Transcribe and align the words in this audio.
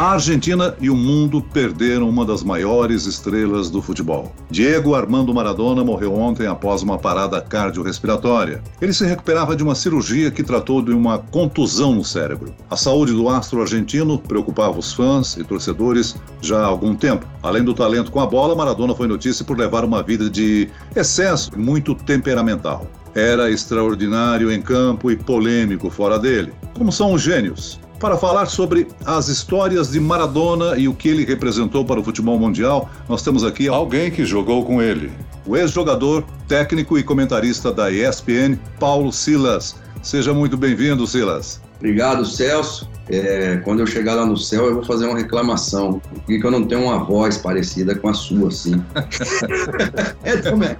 A 0.00 0.12
Argentina 0.12 0.74
e 0.80 0.88
o 0.88 0.96
mundo 0.96 1.42
perderam 1.42 2.08
uma 2.08 2.24
das 2.24 2.42
maiores 2.42 3.04
estrelas 3.04 3.68
do 3.68 3.82
futebol. 3.82 4.32
Diego 4.50 4.94
Armando 4.94 5.34
Maradona 5.34 5.84
morreu 5.84 6.14
ontem 6.14 6.46
após 6.46 6.80
uma 6.80 6.96
parada 6.96 7.38
cardiorrespiratória. 7.38 8.62
Ele 8.80 8.94
se 8.94 9.04
recuperava 9.04 9.54
de 9.54 9.62
uma 9.62 9.74
cirurgia 9.74 10.30
que 10.30 10.42
tratou 10.42 10.80
de 10.80 10.90
uma 10.90 11.18
contusão 11.18 11.94
no 11.94 12.02
cérebro. 12.02 12.50
A 12.70 12.76
saúde 12.76 13.12
do 13.12 13.28
astro 13.28 13.60
argentino 13.60 14.18
preocupava 14.18 14.78
os 14.78 14.90
fãs 14.90 15.36
e 15.36 15.44
torcedores 15.44 16.16
já 16.40 16.60
há 16.60 16.64
algum 16.64 16.94
tempo. 16.94 17.26
Além 17.42 17.62
do 17.62 17.74
talento 17.74 18.10
com 18.10 18.20
a 18.20 18.26
bola, 18.26 18.56
Maradona 18.56 18.94
foi 18.94 19.06
notícia 19.06 19.44
por 19.44 19.58
levar 19.58 19.84
uma 19.84 20.02
vida 20.02 20.30
de 20.30 20.70
excesso 20.96 21.50
muito 21.54 21.94
temperamental. 21.94 22.86
Era 23.14 23.50
extraordinário 23.50 24.50
em 24.50 24.62
campo 24.62 25.10
e 25.10 25.16
polêmico 25.16 25.90
fora 25.90 26.18
dele. 26.18 26.54
Como 26.72 26.90
são 26.90 27.12
os 27.12 27.20
gênios? 27.20 27.78
Para 28.00 28.16
falar 28.16 28.46
sobre 28.46 28.88
as 29.04 29.28
histórias 29.28 29.90
de 29.90 30.00
Maradona 30.00 30.78
e 30.78 30.88
o 30.88 30.94
que 30.94 31.06
ele 31.06 31.22
representou 31.22 31.84
para 31.84 32.00
o 32.00 32.02
futebol 32.02 32.38
mundial, 32.38 32.88
nós 33.06 33.22
temos 33.22 33.44
aqui 33.44 33.68
alguém 33.68 34.10
que 34.10 34.24
jogou 34.24 34.64
com 34.64 34.80
ele. 34.80 35.12
O 35.46 35.54
ex-jogador, 35.54 36.24
técnico 36.48 36.96
e 36.96 37.02
comentarista 37.02 37.70
da 37.70 37.90
ESPN, 37.90 38.58
Paulo 38.78 39.12
Silas. 39.12 39.76
Seja 40.02 40.32
muito 40.32 40.56
bem-vindo, 40.56 41.06
Silas. 41.06 41.60
Obrigado, 41.76 42.24
Celso. 42.24 42.89
É, 43.12 43.56
quando 43.64 43.80
eu 43.80 43.86
chegar 43.86 44.14
lá 44.14 44.24
no 44.24 44.36
céu, 44.36 44.66
eu 44.66 44.74
vou 44.74 44.84
fazer 44.84 45.06
uma 45.06 45.18
reclamação. 45.18 46.00
Por 46.00 46.24
que 46.26 46.44
eu 46.44 46.50
não 46.50 46.64
tenho 46.64 46.84
uma 46.84 47.02
voz 47.02 47.36
parecida 47.36 47.94
com 47.94 48.08
a 48.08 48.14
sua, 48.14 48.48
assim? 48.48 48.82
é, 50.22 50.36
Tomé. 50.36 50.76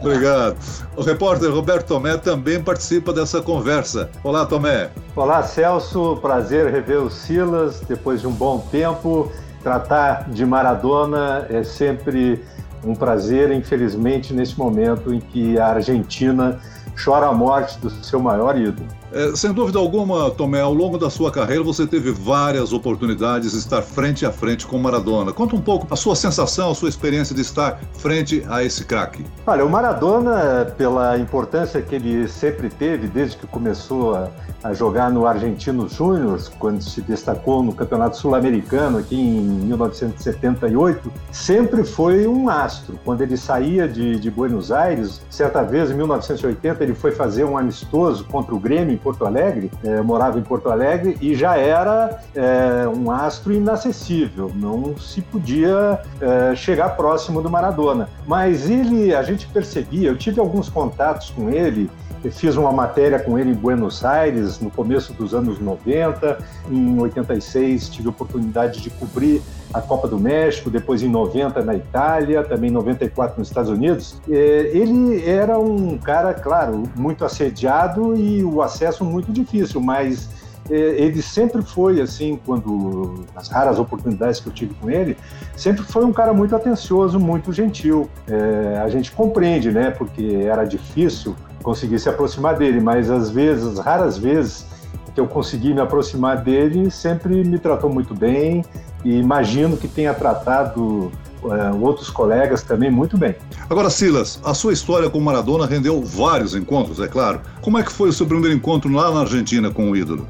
Obrigado. 0.00 0.56
O 0.96 1.02
repórter 1.02 1.52
Roberto 1.52 1.88
Tomé 1.88 2.16
também 2.16 2.62
participa 2.62 3.12
dessa 3.12 3.42
conversa. 3.42 4.10
Olá, 4.24 4.46
Tomé. 4.46 4.90
Olá, 5.14 5.42
Celso. 5.42 6.16
Prazer 6.22 6.72
rever 6.72 7.02
o 7.02 7.10
Silas 7.10 7.80
depois 7.86 8.22
de 8.22 8.26
um 8.26 8.32
bom 8.32 8.58
tempo. 8.70 9.30
Tratar 9.62 10.30
de 10.30 10.46
Maradona 10.46 11.46
é 11.50 11.62
sempre 11.62 12.42
um 12.84 12.94
prazer, 12.94 13.50
infelizmente, 13.50 14.32
nesse 14.32 14.58
momento 14.58 15.12
em 15.12 15.20
que 15.20 15.58
a 15.58 15.66
Argentina 15.66 16.58
chora 17.02 17.26
a 17.26 17.32
morte 17.32 17.78
do 17.80 17.90
seu 17.90 18.20
maior 18.20 18.56
ídolo. 18.58 18.86
É, 19.12 19.34
sem 19.36 19.52
dúvida 19.52 19.78
alguma, 19.78 20.30
Tomé, 20.30 20.60
ao 20.60 20.74
longo 20.74 20.98
da 20.98 21.08
sua 21.08 21.30
carreira 21.30 21.62
você 21.62 21.86
teve 21.86 22.10
várias 22.10 22.72
oportunidades 22.72 23.52
de 23.52 23.58
estar 23.58 23.82
frente 23.82 24.26
a 24.26 24.32
frente 24.32 24.66
com 24.66 24.78
Maradona. 24.78 25.32
Conta 25.32 25.54
um 25.54 25.60
pouco 25.60 25.86
a 25.90 25.96
sua 25.96 26.16
sensação, 26.16 26.70
a 26.70 26.74
sua 26.74 26.88
experiência 26.88 27.34
de 27.34 27.42
estar 27.42 27.80
frente 27.94 28.44
a 28.48 28.64
esse 28.64 28.84
craque. 28.84 29.24
Olha, 29.46 29.64
o 29.64 29.70
Maradona, 29.70 30.66
pela 30.76 31.18
importância 31.18 31.80
que 31.80 31.94
ele 31.94 32.26
sempre 32.28 32.68
teve 32.68 33.06
desde 33.06 33.36
que 33.36 33.46
começou 33.46 34.14
a, 34.14 34.28
a 34.62 34.74
jogar 34.74 35.10
no 35.10 35.26
Argentinos 35.26 35.92
Júnior, 35.92 36.40
quando 36.58 36.82
se 36.82 37.00
destacou 37.00 37.62
no 37.62 37.72
Campeonato 37.72 38.16
Sul-Americano 38.16 38.98
aqui 38.98 39.16
em 39.16 39.40
1978, 39.40 41.12
sempre 41.30 41.84
foi 41.84 42.26
um 42.26 42.48
astro. 42.48 42.98
Quando 43.04 43.20
ele 43.20 43.36
saía 43.36 43.86
de, 43.86 44.18
de 44.18 44.30
Buenos 44.30 44.72
Aires, 44.72 45.22
certa 45.30 45.62
vez 45.62 45.90
em 45.90 45.94
1980 45.94 46.82
ele 46.82 46.94
foi 46.94 47.12
fazer 47.12 47.44
um 47.44 47.56
amistoso 47.56 48.24
contra 48.24 48.54
o 48.54 48.58
Grêmio 48.58 48.95
em 48.96 48.98
Porto 48.98 49.24
Alegre, 49.24 49.70
é, 49.84 50.00
morava 50.00 50.38
em 50.38 50.42
Porto 50.42 50.68
Alegre 50.68 51.16
e 51.20 51.34
já 51.34 51.56
era 51.56 52.20
é, 52.34 52.88
um 52.88 53.10
astro 53.10 53.52
inacessível, 53.52 54.50
não 54.54 54.96
se 54.96 55.20
podia 55.20 56.00
é, 56.20 56.54
chegar 56.56 56.96
próximo 56.96 57.40
do 57.40 57.50
Maradona. 57.50 58.08
Mas 58.26 58.68
ele, 58.68 59.14
a 59.14 59.22
gente 59.22 59.46
percebia, 59.46 60.08
eu 60.08 60.16
tive 60.16 60.40
alguns 60.40 60.68
contatos 60.68 61.30
com 61.30 61.50
ele, 61.50 61.90
fiz 62.30 62.56
uma 62.56 62.72
matéria 62.72 63.18
com 63.18 63.38
ele 63.38 63.50
em 63.50 63.54
Buenos 63.54 64.04
Aires 64.04 64.60
no 64.60 64.70
começo 64.70 65.12
dos 65.12 65.34
anos 65.34 65.60
90. 65.60 66.38
Em 66.70 66.98
86 66.98 67.88
tive 67.88 68.08
a 68.08 68.10
oportunidade 68.10 68.80
de 68.80 68.90
cobrir 68.90 69.42
a 69.76 69.82
Copa 69.82 70.08
do 70.08 70.18
México, 70.18 70.70
depois 70.70 71.02
em 71.02 71.08
90 71.08 71.62
na 71.62 71.74
Itália, 71.74 72.42
também 72.42 72.70
em 72.70 72.72
94 72.72 73.38
nos 73.38 73.48
Estados 73.48 73.70
Unidos. 73.70 74.16
É, 74.28 74.70
ele 74.72 75.28
era 75.28 75.58
um 75.58 75.98
cara, 75.98 76.32
claro, 76.32 76.84
muito 76.96 77.24
assediado 77.26 78.16
e 78.16 78.42
o 78.42 78.62
acesso 78.62 79.04
muito 79.04 79.30
difícil, 79.30 79.78
mas 79.80 80.30
é, 80.70 80.74
ele 80.74 81.20
sempre 81.20 81.60
foi 81.60 82.00
assim, 82.00 82.40
quando 82.46 83.26
nas 83.34 83.48
raras 83.48 83.78
oportunidades 83.78 84.40
que 84.40 84.48
eu 84.48 84.52
tive 84.52 84.74
com 84.74 84.88
ele, 84.88 85.14
sempre 85.54 85.82
foi 85.82 86.06
um 86.06 86.12
cara 86.12 86.32
muito 86.32 86.56
atencioso, 86.56 87.20
muito 87.20 87.52
gentil. 87.52 88.08
É, 88.26 88.80
a 88.82 88.88
gente 88.88 89.12
compreende, 89.12 89.70
né? 89.70 89.90
Porque 89.90 90.40
era 90.42 90.64
difícil 90.64 91.36
conseguir 91.62 91.98
se 91.98 92.08
aproximar 92.08 92.56
dele, 92.56 92.80
mas 92.80 93.10
às 93.10 93.28
vezes, 93.28 93.78
raras 93.78 94.16
vezes 94.16 94.66
que 95.14 95.20
eu 95.20 95.26
consegui 95.26 95.74
me 95.74 95.80
aproximar 95.80 96.42
dele, 96.42 96.90
sempre 96.90 97.42
me 97.42 97.58
tratou 97.58 97.90
muito 97.90 98.14
bem 98.14 98.64
e 99.06 99.20
imagino 99.20 99.76
que 99.76 99.86
tenha 99.86 100.12
tratado 100.12 101.12
uh, 101.40 101.80
outros 101.80 102.10
colegas 102.10 102.64
também 102.64 102.90
muito 102.90 103.16
bem. 103.16 103.36
Agora, 103.70 103.88
Silas, 103.88 104.40
a 104.44 104.52
sua 104.52 104.72
história 104.72 105.08
com 105.08 105.20
Maradona 105.20 105.64
rendeu 105.64 106.02
vários 106.02 106.56
encontros, 106.56 106.98
é 106.98 107.06
claro. 107.06 107.40
Como 107.62 107.78
é 107.78 107.84
que 107.84 107.92
foi 107.92 108.08
o 108.08 108.12
seu 108.12 108.26
primeiro 108.26 108.56
encontro 108.56 108.90
lá 108.90 109.12
na 109.14 109.20
Argentina 109.20 109.70
com 109.70 109.92
o 109.92 109.96
ídolo? 109.96 110.26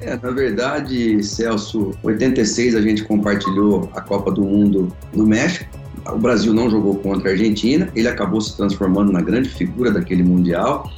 É, 0.00 0.16
na 0.16 0.30
verdade, 0.30 1.20
Celso, 1.24 1.90
86 2.04 2.76
a 2.76 2.80
gente 2.80 3.02
compartilhou 3.02 3.90
a 3.96 4.00
Copa 4.00 4.30
do 4.30 4.42
Mundo 4.42 4.92
no 5.12 5.26
México. 5.26 5.68
O 6.06 6.16
Brasil 6.16 6.54
não 6.54 6.70
jogou 6.70 6.94
contra 6.96 7.30
a 7.30 7.32
Argentina, 7.32 7.90
ele 7.96 8.06
acabou 8.06 8.40
se 8.40 8.56
transformando 8.56 9.12
na 9.12 9.20
grande 9.20 9.48
figura 9.48 9.90
daquele 9.90 10.22
Mundial. 10.22 10.88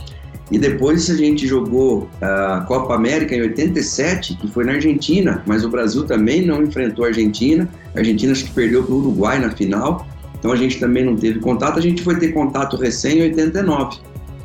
E 0.51 0.59
depois 0.59 1.09
a 1.09 1.15
gente 1.15 1.47
jogou 1.47 2.11
a 2.21 2.61
Copa 2.67 2.95
América 2.95 3.35
em 3.35 3.41
87, 3.43 4.37
que 4.37 4.49
foi 4.49 4.65
na 4.65 4.73
Argentina, 4.73 5.43
mas 5.47 5.65
o 5.65 5.69
Brasil 5.71 6.05
também 6.05 6.45
não 6.45 6.63
enfrentou 6.63 7.05
a 7.05 7.09
Argentina. 7.09 7.69
A 7.95 8.01
Argentina 8.01 8.33
acho 8.33 8.45
que 8.45 8.51
perdeu 8.51 8.83
para 8.83 8.95
o 8.95 8.99
Uruguai 8.99 9.39
na 9.39 9.51
final, 9.51 10.07
então 10.39 10.53
a 10.53 10.57
gente 10.57 10.79
também 10.79 11.05
não 11.05 11.17
teve 11.17 11.39
contato. 11.39 11.79
A 11.79 11.83
gente 11.83 12.03
foi 12.03 12.19
ter 12.19 12.33
contato 12.33 12.77
recém 12.77 13.21
em 13.21 13.23
89, 13.23 13.99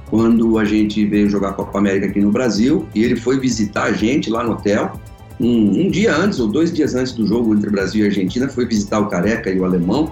quando 0.09 0.57
a 0.57 0.63
gente 0.63 1.05
veio 1.05 1.29
jogar 1.29 1.49
a 1.49 1.53
Copa 1.53 1.77
América 1.77 2.05
aqui 2.05 2.21
no 2.21 2.31
Brasil 2.31 2.87
e 2.95 3.03
ele 3.03 3.15
foi 3.15 3.39
visitar 3.39 3.85
a 3.85 3.91
gente 3.91 4.29
lá 4.29 4.43
no 4.43 4.53
hotel. 4.53 4.99
Um, 5.39 5.85
um 5.85 5.91
dia 5.91 6.15
antes, 6.15 6.39
ou 6.39 6.47
dois 6.47 6.71
dias 6.71 6.95
antes 6.95 7.13
do 7.13 7.27
jogo 7.27 7.53
entre 7.53 7.69
Brasil 7.69 8.05
e 8.05 8.07
Argentina, 8.07 8.47
foi 8.47 8.65
visitar 8.65 8.99
o 8.99 9.07
Careca 9.07 9.51
e 9.51 9.59
o 9.59 9.65
Alemão 9.65 10.11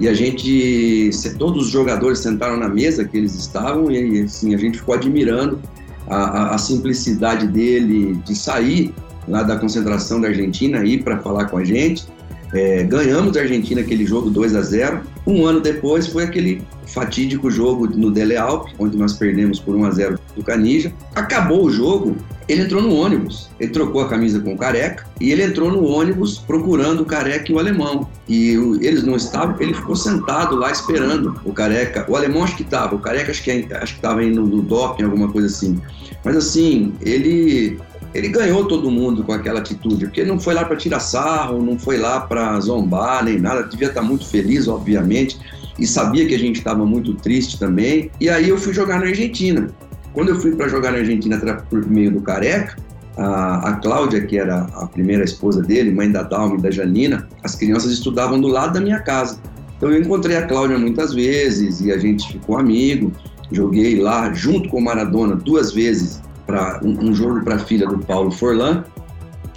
e 0.00 0.08
a 0.08 0.14
gente, 0.14 1.10
todos 1.38 1.66
os 1.66 1.70
jogadores 1.70 2.18
sentaram 2.18 2.56
na 2.56 2.68
mesa 2.68 3.04
que 3.04 3.16
eles 3.16 3.34
estavam 3.34 3.90
e 3.90 4.22
assim, 4.22 4.54
a 4.54 4.58
gente 4.58 4.78
ficou 4.78 4.94
admirando 4.94 5.60
a, 6.08 6.16
a, 6.16 6.54
a 6.54 6.58
simplicidade 6.58 7.46
dele 7.46 8.14
de 8.24 8.34
sair 8.34 8.92
lá 9.28 9.42
da 9.42 9.56
concentração 9.56 10.20
da 10.20 10.28
Argentina 10.28 10.84
ir 10.84 11.02
para 11.02 11.18
falar 11.18 11.46
com 11.46 11.58
a 11.58 11.64
gente. 11.64 12.06
É, 12.54 12.84
ganhamos 12.84 13.32
da 13.32 13.40
Argentina 13.40 13.80
aquele 13.80 14.06
jogo 14.06 14.30
2 14.30 14.54
a 14.54 14.62
0. 14.62 15.02
Um 15.26 15.44
ano 15.44 15.60
depois 15.60 16.06
foi 16.06 16.22
aquele 16.22 16.62
fatídico 16.86 17.50
jogo 17.50 17.88
no 17.88 18.10
Dele 18.12 18.36
Alpe, 18.36 18.72
onde 18.78 18.96
nós 18.96 19.14
perdemos 19.14 19.58
por 19.58 19.74
1 19.74 19.84
a 19.84 19.90
0 19.90 20.18
do 20.36 20.42
Canija. 20.44 20.92
Acabou 21.16 21.64
o 21.64 21.70
jogo, 21.70 22.16
ele 22.48 22.62
entrou 22.62 22.80
no 22.80 22.94
ônibus. 22.94 23.50
Ele 23.58 23.72
trocou 23.72 24.02
a 24.02 24.08
camisa 24.08 24.38
com 24.38 24.54
o 24.54 24.56
Careca 24.56 25.04
e 25.20 25.32
ele 25.32 25.42
entrou 25.42 25.70
no 25.72 25.84
ônibus 25.84 26.38
procurando 26.38 27.00
o 27.00 27.04
Careca 27.04 27.50
e 27.50 27.54
o 27.54 27.58
Alemão. 27.58 28.08
E 28.28 28.56
o, 28.56 28.76
eles 28.76 29.02
não 29.02 29.16
estavam, 29.16 29.56
ele 29.60 29.74
ficou 29.74 29.96
sentado 29.96 30.54
lá 30.54 30.70
esperando 30.70 31.40
o 31.44 31.52
Careca. 31.52 32.04
O 32.08 32.16
Alemão 32.16 32.44
acho 32.44 32.56
que 32.56 32.62
estava, 32.62 32.94
o 32.94 33.00
Careca 33.00 33.32
acho 33.32 33.42
que 33.42 33.50
acho 33.50 33.94
que 33.94 33.98
estava 33.98 34.22
indo 34.22 34.42
no 34.42 34.62
doping, 34.62 35.02
alguma 35.02 35.28
coisa 35.28 35.48
assim. 35.48 35.80
Mas 36.24 36.36
assim, 36.36 36.92
ele 37.00 37.78
ele 38.14 38.28
ganhou 38.28 38.64
todo 38.66 38.90
mundo 38.90 39.24
com 39.24 39.32
aquela 39.32 39.58
atitude, 39.58 40.06
porque 40.06 40.24
não 40.24 40.38
foi 40.38 40.54
lá 40.54 40.64
para 40.64 40.76
tirar 40.76 41.00
sarro, 41.00 41.60
não 41.60 41.76
foi 41.76 41.98
lá 41.98 42.20
para 42.20 42.58
zombar 42.60 43.24
nem 43.24 43.40
nada, 43.40 43.64
devia 43.64 43.88
estar 43.88 44.02
muito 44.02 44.26
feliz, 44.26 44.68
obviamente, 44.68 45.38
e 45.78 45.86
sabia 45.86 46.24
que 46.24 46.34
a 46.34 46.38
gente 46.38 46.58
estava 46.58 46.86
muito 46.86 47.14
triste 47.14 47.58
também. 47.58 48.10
E 48.20 48.30
aí 48.30 48.48
eu 48.48 48.56
fui 48.56 48.72
jogar 48.72 49.00
na 49.00 49.06
Argentina. 49.06 49.68
Quando 50.12 50.28
eu 50.28 50.38
fui 50.38 50.54
para 50.54 50.68
jogar 50.68 50.92
na 50.92 50.98
Argentina 50.98 51.36
por 51.68 51.84
meio 51.86 52.12
do 52.12 52.20
Careca, 52.20 52.76
a, 53.16 53.70
a 53.70 53.72
Cláudia, 53.74 54.24
que 54.24 54.38
era 54.38 54.60
a 54.74 54.86
primeira 54.86 55.24
esposa 55.24 55.60
dele, 55.60 55.90
mãe 55.90 56.10
da 56.10 56.22
Dalma 56.22 56.56
e 56.56 56.62
da 56.62 56.70
Janina, 56.70 57.28
as 57.42 57.56
crianças 57.56 57.90
estudavam 57.90 58.40
do 58.40 58.46
lado 58.46 58.74
da 58.74 58.80
minha 58.80 59.00
casa. 59.00 59.40
Então 59.76 59.90
eu 59.90 60.00
encontrei 60.00 60.36
a 60.36 60.46
Cláudia 60.46 60.78
muitas 60.78 61.12
vezes 61.12 61.80
e 61.80 61.90
a 61.90 61.98
gente 61.98 62.32
ficou 62.32 62.58
amigo. 62.58 63.12
Joguei 63.50 64.00
lá 64.00 64.32
junto 64.32 64.68
com 64.68 64.78
o 64.78 64.82
Maradona 64.82 65.34
duas 65.34 65.72
vezes 65.72 66.22
para 66.46 66.80
um, 66.82 67.08
um, 67.10 67.14
jogo 67.14 67.42
para 67.42 67.56
a 67.56 67.58
filha 67.58 67.86
do 67.86 67.98
Paulo 67.98 68.30
Forlan, 68.30 68.84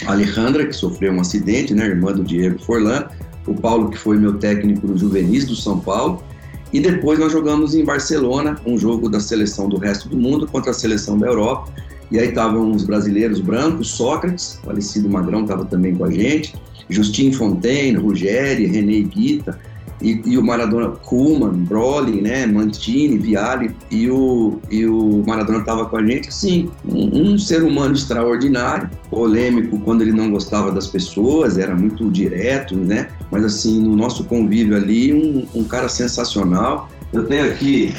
Alejandra, 0.05 0.65
que 0.65 0.73
sofreu 0.73 1.11
um 1.11 1.21
acidente, 1.21 1.73
né, 1.73 1.85
irmã 1.85 2.11
do 2.11 2.23
Diego 2.23 2.59
Forlan, 2.59 3.05
o 3.45 3.53
Paulo, 3.53 3.89
que 3.89 3.97
foi 3.97 4.17
meu 4.17 4.37
técnico 4.37 4.87
no 4.87 4.97
Juvenis 4.97 5.45
do 5.45 5.55
São 5.55 5.79
Paulo, 5.79 6.23
e 6.71 6.79
depois 6.79 7.17
nós 7.17 7.31
jogamos 7.31 7.73
em 7.73 7.83
Barcelona, 7.83 8.59
um 8.65 8.77
jogo 8.77 9.09
da 9.09 9.19
seleção 9.19 9.69
do 9.69 9.77
resto 9.77 10.09
do 10.09 10.17
mundo 10.17 10.47
contra 10.47 10.71
a 10.71 10.73
seleção 10.73 11.17
da 11.17 11.27
Europa. 11.27 11.71
E 12.11 12.19
aí 12.19 12.29
estavam 12.29 12.71
os 12.71 12.83
brasileiros 12.83 13.39
brancos, 13.39 13.89
Sócrates, 13.91 14.59
falecido 14.63 15.09
Magrão, 15.09 15.41
estava 15.41 15.65
também 15.65 15.95
com 15.95 16.05
a 16.05 16.11
gente, 16.11 16.55
Justin 16.89 17.31
Fontaine, 17.31 17.97
Ruggeri, 17.97 18.65
René 18.65 19.01
Guita. 19.01 19.59
E, 20.01 20.21
e 20.25 20.37
o 20.37 20.43
Maradona, 20.43 20.89
Kuhlman, 20.89 21.63
Brolin, 21.63 22.21
né, 22.21 22.45
Mantini, 22.45 23.17
Viale, 23.17 23.75
e 23.89 24.09
o, 24.09 24.59
e 24.69 24.85
o 24.85 25.23
Maradona 25.25 25.59
estava 25.59 25.85
com 25.85 25.97
a 25.97 26.05
gente, 26.05 26.29
assim, 26.29 26.69
um, 26.87 27.33
um, 27.33 27.37
ser 27.37 27.63
humano 27.63 27.95
extraordinário, 27.95 28.89
polêmico 29.09 29.79
quando 29.79 30.01
ele 30.01 30.11
não 30.11 30.29
gostava 30.29 30.71
das 30.71 30.87
pessoas, 30.87 31.57
era 31.57 31.75
muito 31.75 32.09
direto, 32.11 32.75
né, 32.75 33.09
mas 33.31 33.43
assim, 33.43 33.81
no 33.81 33.95
nosso 33.95 34.23
convívio 34.25 34.75
ali, 34.77 35.13
um, 35.13 35.59
um 35.59 35.63
cara 35.63 35.89
sensacional. 35.89 36.89
Eu 37.13 37.25
tenho 37.25 37.45
aqui, 37.45 37.93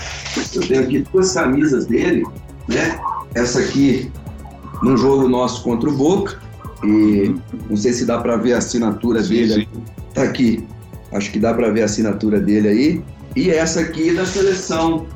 eu 0.54 0.60
tenho 0.66 0.82
aqui 0.82 1.04
duas 1.12 1.32
camisas 1.32 1.86
dele, 1.86 2.24
né, 2.68 3.00
essa 3.34 3.58
aqui 3.58 4.10
num 4.82 4.96
jogo 4.96 5.28
nosso 5.28 5.62
contra 5.62 5.88
o 5.88 5.92
Boca, 5.92 6.38
e 6.84 7.34
não 7.68 7.76
sei 7.76 7.92
se 7.92 8.06
dá 8.06 8.18
para 8.18 8.36
ver 8.36 8.52
a 8.54 8.58
assinatura 8.58 9.22
sim, 9.22 9.28
dele. 9.30 9.68
Sim. 9.72 9.82
Tá 10.14 10.22
aqui. 10.22 10.64
Acho 11.12 11.31
que 11.31 11.38
dá 11.38 11.55
para 11.55 11.70
ver 11.70 11.82
a 11.82 11.84
assinatura 11.84 12.40
dele 12.40 12.69
aí. 12.69 13.05
E 13.37 13.50
essa 13.50 13.81
aqui 13.81 14.14
da 14.14 14.26
seleção 14.26 15.06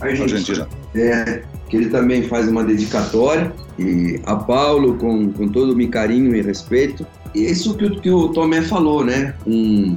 argentina. 0.00 0.68
É, 0.94 1.42
que 1.68 1.76
ele 1.76 1.88
também 1.88 2.24
faz 2.24 2.48
uma 2.48 2.64
dedicatória. 2.64 3.52
E 3.78 4.20
a 4.26 4.36
Paulo, 4.36 4.96
com, 4.96 5.32
com 5.32 5.48
todo 5.48 5.72
o 5.72 5.76
meu 5.76 5.88
carinho 5.88 6.34
e 6.34 6.42
respeito. 6.42 7.06
E 7.34 7.44
isso 7.44 7.74
que, 7.76 7.88
que 8.00 8.10
o 8.10 8.28
Tomé 8.28 8.62
falou, 8.62 9.04
né? 9.04 9.34
Um, 9.46 9.96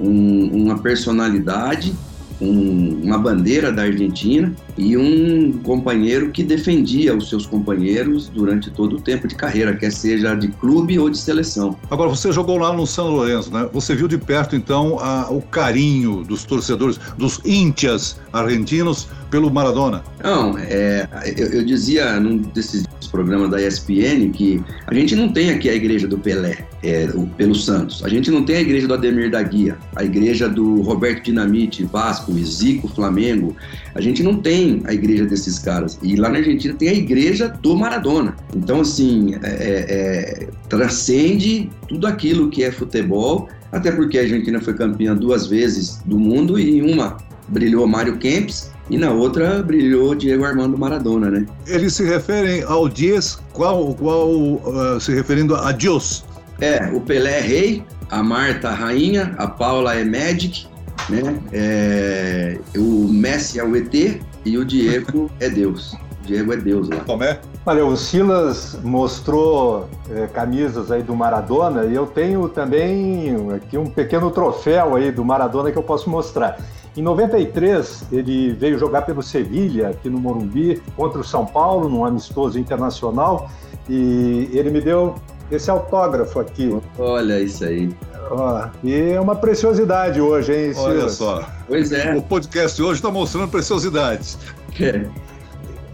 um, 0.00 0.64
uma 0.64 0.78
personalidade 0.78 1.94
um, 2.40 3.00
uma 3.02 3.18
bandeira 3.18 3.72
da 3.72 3.82
Argentina 3.82 4.52
e 4.76 4.96
um 4.96 5.52
companheiro 5.62 6.30
que 6.30 6.42
defendia 6.42 7.16
os 7.16 7.28
seus 7.28 7.46
companheiros 7.46 8.28
durante 8.28 8.70
todo 8.70 8.96
o 8.96 9.00
tempo 9.00 9.28
de 9.28 9.34
carreira, 9.34 9.74
quer 9.74 9.92
seja 9.92 10.34
de 10.34 10.48
clube 10.48 10.98
ou 10.98 11.08
de 11.08 11.18
seleção. 11.18 11.76
Agora, 11.90 12.08
você 12.08 12.32
jogou 12.32 12.58
lá 12.58 12.72
no 12.72 12.86
São 12.86 13.08
Lourenço, 13.08 13.52
né? 13.52 13.68
Você 13.72 13.94
viu 13.94 14.08
de 14.08 14.18
perto, 14.18 14.56
então, 14.56 14.98
a, 14.98 15.30
o 15.30 15.40
carinho 15.40 16.24
dos 16.24 16.44
torcedores, 16.44 16.98
dos 17.16 17.40
íntias 17.44 18.18
argentinos 18.32 19.08
pelo 19.30 19.50
Maradona? 19.50 20.02
Não, 20.22 20.56
é, 20.58 21.08
eu, 21.36 21.46
eu 21.48 21.64
dizia 21.64 22.18
num 22.20 22.38
desses 22.38 22.84
programas 23.14 23.48
da 23.48 23.64
ESPN 23.64 24.32
que 24.32 24.60
a 24.88 24.92
gente 24.92 25.14
não 25.14 25.28
tem 25.28 25.50
aqui 25.50 25.68
a 25.68 25.74
igreja 25.74 26.08
do 26.08 26.18
Pelé, 26.18 26.66
é, 26.82 27.08
o, 27.14 27.26
pelo 27.28 27.54
Santos. 27.54 28.04
A 28.04 28.08
gente 28.08 28.28
não 28.28 28.44
tem 28.44 28.56
a 28.56 28.60
igreja 28.60 28.88
do 28.88 28.94
Ademir 28.94 29.30
da 29.30 29.40
Guia, 29.40 29.76
a 29.94 30.02
igreja 30.02 30.48
do 30.48 30.82
Roberto 30.82 31.22
Dinamite, 31.22 31.84
Vasco, 31.84 32.32
Zico, 32.42 32.88
Flamengo. 32.88 33.56
A 33.94 34.00
gente 34.00 34.20
não 34.20 34.36
tem 34.36 34.63
a 34.84 34.92
igreja 34.92 35.24
desses 35.24 35.58
caras. 35.58 35.98
E 36.02 36.16
lá 36.16 36.28
na 36.28 36.38
Argentina 36.38 36.74
tem 36.74 36.88
a 36.88 36.94
igreja 36.94 37.48
do 37.48 37.76
Maradona. 37.76 38.36
Então, 38.54 38.80
assim, 38.80 39.34
é, 39.42 39.48
é, 39.48 39.84
é 39.88 40.48
transcende 40.68 41.70
tudo 41.88 42.06
aquilo 42.06 42.50
que 42.50 42.64
é 42.64 42.70
futebol, 42.70 43.48
até 43.70 43.90
porque 43.92 44.18
a 44.18 44.22
Argentina 44.22 44.60
foi 44.60 44.74
campeã 44.74 45.14
duas 45.14 45.46
vezes 45.46 46.00
do 46.04 46.18
mundo 46.18 46.58
e 46.58 46.78
em 46.78 46.92
uma 46.92 47.16
brilhou 47.48 47.86
Mário 47.86 48.16
Kempis 48.16 48.70
e 48.90 48.98
na 48.98 49.10
outra 49.10 49.62
brilhou 49.62 50.14
Diego 50.14 50.44
Armando 50.44 50.76
Maradona, 50.76 51.30
né? 51.30 51.46
Eles 51.66 51.94
se 51.94 52.04
referem 52.04 52.62
ao 52.62 52.88
Dias, 52.88 53.38
qual, 53.52 53.94
qual 53.94 54.30
uh, 54.30 55.00
se 55.00 55.12
referindo 55.14 55.54
a 55.54 55.72
Deus? 55.72 56.24
É, 56.60 56.90
o 56.92 57.00
Pelé 57.00 57.38
é 57.38 57.40
rei, 57.40 57.84
a 58.10 58.22
Marta 58.22 58.70
rainha, 58.70 59.34
a 59.38 59.46
Paula 59.46 59.94
é 59.94 60.04
Magic, 60.04 60.66
né? 61.08 61.36
É, 61.52 62.58
o 62.76 63.08
Messi 63.08 63.58
é 63.58 63.64
o 63.64 63.74
ET 63.76 64.20
e 64.44 64.58
o 64.58 64.64
Diego 64.64 65.30
é 65.40 65.48
Deus. 65.48 65.94
O 65.94 66.26
Diego 66.26 66.52
é 66.52 66.56
Deus 66.56 66.88
lá. 66.88 67.00
Como 67.04 67.24
é? 67.24 67.40
Olha, 67.66 67.84
o 67.84 67.96
Silas 67.96 68.78
mostrou 68.82 69.88
é, 70.10 70.26
camisas 70.26 70.90
aí 70.90 71.02
do 71.02 71.14
Maradona 71.14 71.84
e 71.84 71.94
eu 71.94 72.06
tenho 72.06 72.48
também 72.48 73.34
aqui 73.54 73.78
um 73.78 73.86
pequeno 73.86 74.30
troféu 74.30 74.96
aí 74.96 75.10
do 75.10 75.24
Maradona 75.24 75.72
que 75.72 75.78
eu 75.78 75.82
posso 75.82 76.10
mostrar. 76.10 76.58
Em 76.96 77.02
93, 77.02 78.04
ele 78.12 78.52
veio 78.52 78.78
jogar 78.78 79.02
pelo 79.02 79.20
Sevilha, 79.22 79.88
aqui 79.88 80.08
no 80.08 80.20
Morumbi, 80.20 80.80
contra 80.94 81.20
o 81.20 81.24
São 81.24 81.44
Paulo, 81.44 81.88
num 81.88 82.04
amistoso 82.04 82.56
internacional, 82.56 83.50
e 83.88 84.48
ele 84.52 84.70
me 84.70 84.80
deu 84.80 85.16
esse 85.50 85.70
autógrafo 85.70 86.40
aqui. 86.40 86.76
Olha 86.98 87.40
isso 87.40 87.64
aí. 87.64 87.94
Ó, 88.30 88.66
e 88.82 89.12
é 89.12 89.20
uma 89.20 89.36
preciosidade 89.36 90.20
hoje, 90.20 90.52
hein, 90.52 90.72
Olha 90.76 90.94
Silas? 90.94 91.12
só. 91.12 91.44
Pois 91.66 91.92
é. 91.92 92.14
O 92.14 92.22
podcast 92.22 92.80
hoje 92.82 92.94
está 92.94 93.10
mostrando 93.10 93.48
preciosidades. 93.48 94.38
É. 94.80 95.04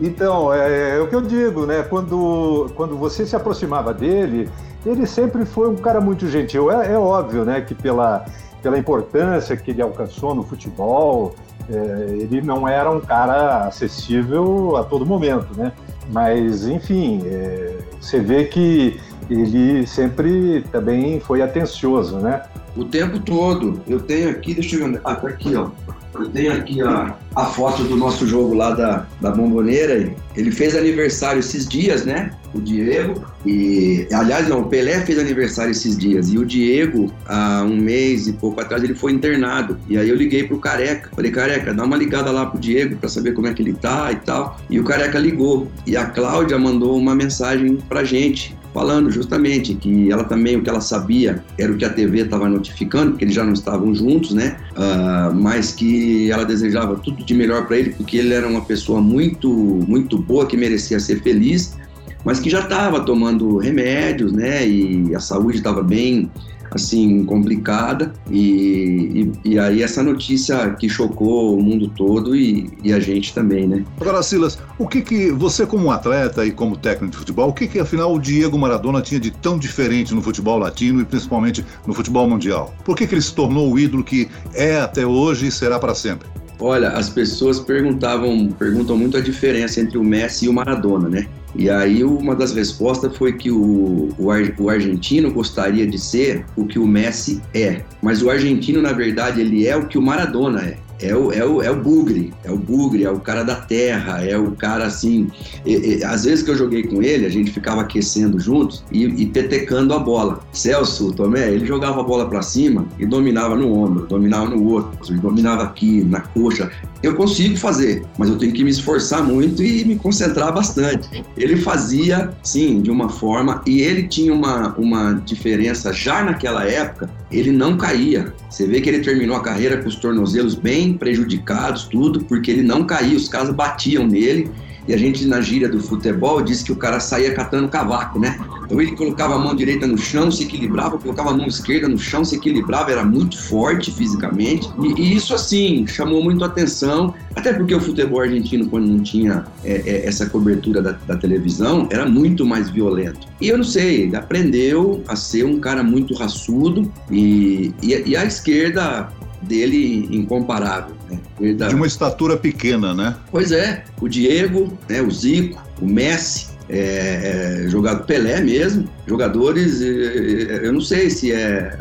Então, 0.00 0.52
é, 0.52 0.96
é, 0.96 1.00
o 1.00 1.08
que 1.08 1.14
eu 1.14 1.20
digo, 1.20 1.66
né? 1.66 1.82
Quando, 1.82 2.70
quando 2.74 2.96
você 2.96 3.26
se 3.26 3.36
aproximava 3.36 3.92
dele, 3.92 4.48
ele 4.86 5.06
sempre 5.06 5.44
foi 5.44 5.68
um 5.68 5.76
cara 5.76 6.00
muito 6.00 6.28
gentil. 6.28 6.70
É, 6.70 6.92
é 6.92 6.98
óbvio, 6.98 7.44
né, 7.44 7.60
que 7.60 7.74
pela, 7.74 8.24
pela 8.62 8.78
importância 8.78 9.56
que 9.56 9.72
ele 9.72 9.82
alcançou 9.82 10.34
no 10.34 10.42
futebol, 10.42 11.34
é, 11.68 11.74
ele 12.12 12.40
não 12.40 12.66
era 12.66 12.90
um 12.90 13.00
cara 13.00 13.66
acessível 13.66 14.76
a 14.76 14.84
todo 14.84 15.04
momento, 15.04 15.48
né? 15.56 15.72
Mas, 16.10 16.66
enfim, 16.66 17.22
é, 17.26 17.76
você 18.00 18.18
vê 18.20 18.44
que 18.44 18.98
ele 19.30 19.86
sempre 19.86 20.64
também 20.72 21.20
foi 21.20 21.40
atencioso, 21.40 22.18
né? 22.18 22.42
O 22.76 22.84
tempo 22.84 23.18
todo. 23.20 23.80
Eu 23.86 24.00
tenho 24.00 24.30
aqui, 24.30 24.54
deixa 24.54 24.76
eu 24.76 24.90
ver. 24.90 25.00
Ah, 25.04 25.14
tá 25.14 25.28
aqui, 25.28 25.54
ó. 25.54 25.70
Eu 26.14 26.28
tenho 26.28 26.52
aqui 26.52 26.82
a, 26.82 27.16
a 27.36 27.46
foto 27.46 27.84
do 27.84 27.96
nosso 27.96 28.26
jogo 28.26 28.54
lá 28.54 28.72
da, 28.72 29.06
da 29.20 29.30
Bomboneira. 29.30 30.12
Ele 30.36 30.50
fez 30.50 30.76
aniversário 30.76 31.40
esses 31.40 31.68
dias, 31.68 32.04
né? 32.04 32.32
O 32.52 32.60
Diego. 32.60 33.24
E, 33.46 34.08
aliás, 34.12 34.48
não, 34.48 34.62
o 34.62 34.66
Pelé 34.66 35.00
fez 35.06 35.18
aniversário 35.18 35.70
esses 35.70 35.96
dias. 35.96 36.32
E 36.32 36.38
o 36.38 36.44
Diego, 36.44 37.12
há 37.26 37.62
um 37.62 37.76
mês 37.76 38.26
e 38.26 38.32
pouco 38.32 38.60
atrás, 38.60 38.82
ele 38.82 38.94
foi 38.94 39.12
internado. 39.12 39.78
E 39.88 39.96
aí 39.96 40.08
eu 40.08 40.16
liguei 40.16 40.44
pro 40.44 40.58
Careca. 40.58 41.10
Falei, 41.14 41.30
Careca, 41.30 41.72
dá 41.72 41.84
uma 41.84 41.96
ligada 41.96 42.30
lá 42.30 42.46
pro 42.46 42.58
Diego 42.58 42.96
para 42.96 43.08
saber 43.08 43.32
como 43.32 43.46
é 43.46 43.54
que 43.54 43.62
ele 43.62 43.72
tá 43.72 44.10
e 44.10 44.16
tal. 44.16 44.58
E 44.68 44.80
o 44.80 44.84
Careca 44.84 45.18
ligou. 45.18 45.70
E 45.86 45.96
a 45.96 46.06
Cláudia 46.06 46.58
mandou 46.58 46.96
uma 46.98 47.14
mensagem 47.14 47.76
pra 47.88 48.02
gente 48.02 48.58
falando 48.72 49.10
justamente 49.10 49.74
que 49.74 50.10
ela 50.10 50.24
também, 50.24 50.56
o 50.56 50.62
que 50.62 50.70
ela 50.70 50.80
sabia 50.80 51.42
era 51.58 51.72
o 51.72 51.76
que 51.76 51.84
a 51.84 51.90
TV 51.90 52.20
estava 52.20 52.48
notificando, 52.48 53.12
porque 53.12 53.24
eles 53.24 53.34
já 53.34 53.44
não 53.44 53.52
estavam 53.52 53.94
juntos, 53.94 54.32
né? 54.32 54.56
Uh, 54.72 55.34
mas 55.34 55.72
que 55.72 55.99
ela 56.30 56.44
desejava 56.44 56.96
tudo 56.96 57.24
de 57.24 57.34
melhor 57.34 57.66
para 57.66 57.78
ele, 57.78 57.90
porque 57.90 58.16
ele 58.16 58.34
era 58.34 58.46
uma 58.46 58.62
pessoa 58.62 59.00
muito, 59.00 59.48
muito 59.50 60.18
boa, 60.18 60.46
que 60.46 60.56
merecia 60.56 61.00
ser 61.00 61.22
feliz, 61.22 61.76
mas 62.24 62.38
que 62.38 62.50
já 62.50 62.60
estava 62.60 63.00
tomando 63.00 63.56
remédios, 63.56 64.32
né? 64.32 64.66
E 64.66 65.14
a 65.14 65.20
saúde 65.20 65.58
estava 65.58 65.82
bem 65.82 66.30
assim 66.70 67.24
complicada 67.24 68.12
e, 68.30 69.32
e, 69.44 69.50
e, 69.52 69.58
aí 69.58 69.82
essa 69.82 70.02
notícia 70.02 70.70
que 70.70 70.88
chocou 70.88 71.58
o 71.58 71.62
mundo 71.62 71.88
todo 71.88 72.36
e, 72.36 72.70
e, 72.82 72.92
a 72.92 73.00
gente 73.00 73.34
também, 73.34 73.66
né? 73.66 73.84
Agora, 74.00 74.22
Silas, 74.22 74.58
o 74.78 74.86
que 74.86 75.02
que 75.02 75.30
você 75.30 75.66
como 75.66 75.90
atleta 75.90 76.44
e 76.44 76.50
como 76.50 76.76
técnico 76.76 77.12
de 77.12 77.18
futebol, 77.18 77.48
o 77.48 77.52
que 77.52 77.66
que 77.66 77.78
afinal 77.78 78.14
o 78.14 78.20
Diego 78.20 78.58
Maradona 78.58 79.00
tinha 79.00 79.20
de 79.20 79.30
tão 79.30 79.58
diferente 79.58 80.14
no 80.14 80.22
futebol 80.22 80.58
latino 80.58 81.00
e 81.00 81.04
principalmente 81.04 81.64
no 81.86 81.94
futebol 81.94 82.28
mundial? 82.28 82.74
Por 82.84 82.96
que 82.96 83.06
que 83.06 83.14
ele 83.14 83.22
se 83.22 83.34
tornou 83.34 83.72
o 83.72 83.78
ídolo 83.78 84.04
que 84.04 84.28
é 84.54 84.80
até 84.80 85.06
hoje 85.06 85.46
e 85.46 85.50
será 85.50 85.78
para 85.78 85.94
sempre? 85.94 86.28
Olha, 86.60 86.90
as 86.90 87.08
pessoas 87.08 87.58
perguntavam, 87.58 88.48
perguntam 88.58 88.96
muito 88.96 89.16
a 89.16 89.20
diferença 89.20 89.80
entre 89.80 89.96
o 89.96 90.04
Messi 90.04 90.44
e 90.44 90.48
o 90.48 90.52
Maradona, 90.52 91.08
né? 91.08 91.26
E 91.54 91.68
aí 91.68 92.04
uma 92.04 92.34
das 92.34 92.52
respostas 92.52 93.16
foi 93.16 93.32
que 93.32 93.50
o, 93.50 94.10
o, 94.18 94.28
o, 94.58 94.70
argentino 94.70 95.32
gostaria 95.32 95.86
de 95.86 95.98
ser 95.98 96.44
o 96.56 96.64
que 96.64 96.78
o 96.78 96.86
Messi 96.86 97.42
é. 97.54 97.82
Mas 98.00 98.22
o 98.22 98.30
argentino, 98.30 98.80
na 98.80 98.92
verdade, 98.92 99.40
ele 99.40 99.66
é 99.66 99.76
o 99.76 99.88
que 99.88 99.98
o 99.98 100.02
Maradona 100.02 100.60
é 100.60 100.76
é 101.02 101.14
o, 101.14 101.32
é, 101.32 101.44
o, 101.44 101.62
é 101.62 101.70
o 101.70 101.76
bugre, 101.76 102.32
é 102.44 102.50
o 102.50 102.56
bugre, 102.56 103.04
é 103.04 103.10
o 103.10 103.20
cara 103.20 103.42
da 103.42 103.56
terra, 103.56 104.24
é 104.24 104.36
o 104.36 104.52
cara 104.52 104.86
assim. 104.86 105.28
E, 105.64 105.98
e, 105.98 106.04
às 106.04 106.24
vezes 106.24 106.44
que 106.44 106.50
eu 106.50 106.56
joguei 106.56 106.82
com 106.82 107.02
ele, 107.02 107.26
a 107.26 107.28
gente 107.28 107.50
ficava 107.50 107.80
aquecendo 107.80 108.38
juntos 108.38 108.84
e, 108.92 109.04
e 109.04 109.26
petecando 109.26 109.94
a 109.94 109.98
bola. 109.98 110.40
Celso, 110.52 111.12
Tomé, 111.12 111.50
ele 111.50 111.66
jogava 111.66 112.00
a 112.00 112.02
bola 112.02 112.28
para 112.28 112.42
cima 112.42 112.86
e 112.98 113.06
dominava 113.06 113.56
no 113.56 113.72
ombro, 113.72 114.06
dominava 114.06 114.50
no 114.50 114.62
outro, 114.64 115.14
dominava 115.20 115.62
aqui, 115.62 116.04
na 116.04 116.20
coxa. 116.20 116.70
Eu 117.02 117.14
consigo 117.16 117.56
fazer, 117.56 118.04
mas 118.18 118.28
eu 118.28 118.36
tenho 118.36 118.52
que 118.52 118.62
me 118.62 118.70
esforçar 118.70 119.22
muito 119.24 119.62
e 119.62 119.84
me 119.84 119.96
concentrar 119.96 120.52
bastante. 120.52 121.24
Ele 121.36 121.56
fazia, 121.56 122.30
sim, 122.42 122.82
de 122.82 122.90
uma 122.90 123.08
forma, 123.08 123.62
e 123.66 123.80
ele 123.80 124.06
tinha 124.06 124.34
uma, 124.34 124.74
uma 124.76 125.14
diferença 125.24 125.92
já 125.92 126.22
naquela 126.22 126.66
época, 126.66 127.08
ele 127.30 127.52
não 127.52 127.76
caía. 127.76 128.32
Você 128.48 128.66
vê 128.66 128.80
que 128.80 128.88
ele 128.88 129.00
terminou 129.00 129.36
a 129.36 129.42
carreira 129.42 129.76
com 129.76 129.88
os 129.88 129.96
tornozelos 129.96 130.54
bem 130.54 130.94
prejudicados, 130.94 131.84
tudo, 131.84 132.24
porque 132.24 132.50
ele 132.50 132.62
não 132.62 132.84
caía, 132.84 133.16
os 133.16 133.28
caras 133.28 133.50
batiam 133.50 134.06
nele 134.06 134.50
e 134.90 134.92
a 134.92 134.96
gente, 134.96 135.24
na 135.24 135.40
gíria 135.40 135.68
do 135.68 135.78
futebol, 135.78 136.42
disse 136.42 136.64
que 136.64 136.72
o 136.72 136.76
cara 136.76 136.98
saía 136.98 137.32
catando 137.32 137.68
cavaco, 137.68 138.18
né? 138.18 138.36
Então 138.64 138.80
ele 138.80 138.96
colocava 138.96 139.36
a 139.36 139.38
mão 139.38 139.54
direita 139.54 139.86
no 139.86 139.96
chão, 139.96 140.32
se 140.32 140.42
equilibrava, 140.42 140.98
colocava 140.98 141.30
a 141.30 141.32
mão 141.32 141.46
esquerda 141.46 141.86
no 141.86 141.96
chão, 141.96 142.24
se 142.24 142.34
equilibrava, 142.34 142.90
era 142.90 143.04
muito 143.04 143.40
forte 143.40 143.92
fisicamente. 143.92 144.68
E, 144.82 145.00
e 145.00 145.16
isso, 145.16 145.32
assim, 145.32 145.86
chamou 145.86 146.24
muito 146.24 146.44
atenção, 146.44 147.14
até 147.36 147.52
porque 147.52 147.72
o 147.72 147.80
futebol 147.80 148.20
argentino, 148.20 148.66
quando 148.66 148.88
não 148.88 149.00
tinha 149.00 149.44
é, 149.62 149.74
é, 149.86 150.06
essa 150.08 150.28
cobertura 150.28 150.82
da, 150.82 150.92
da, 151.06 151.16
televisão, 151.16 151.86
era 151.88 152.04
muito 152.04 152.44
mais 152.44 152.68
violento. 152.68 153.28
E 153.40 153.46
eu 153.46 153.58
não 153.58 153.64
sei, 153.64 154.02
ele 154.02 154.16
aprendeu 154.16 155.04
a 155.06 155.14
ser 155.14 155.44
um 155.44 155.60
cara 155.60 155.84
muito 155.84 156.14
raçudo 156.14 156.92
e, 157.08 157.72
e, 157.80 158.10
e 158.10 158.16
a 158.16 158.24
esquerda 158.24 159.08
dele 159.40 160.08
incomparável. 160.10 160.99
Né? 161.10 161.52
De 161.68 161.74
uma 161.74 161.86
estatura 161.86 162.36
pequena, 162.36 162.94
né? 162.94 163.16
Pois 163.30 163.52
é, 163.52 163.84
o 164.00 164.08
Diego, 164.08 164.78
né, 164.88 165.02
o 165.02 165.10
Zico, 165.10 165.62
o 165.80 165.86
Messi, 165.86 166.48
é, 166.68 167.64
é, 167.64 167.68
jogador 167.68 168.04
Pelé 168.04 168.40
mesmo, 168.40 168.88
jogadores, 169.06 169.82
é, 169.82 170.60
eu 170.62 170.72
não 170.72 170.80
sei 170.80 171.10
se 171.10 171.32
é, 171.32 171.80